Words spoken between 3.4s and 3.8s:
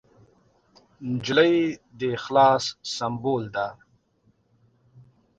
ده.